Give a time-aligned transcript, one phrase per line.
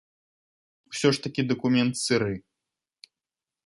[0.93, 2.35] Усё ж такі дакумент сыры.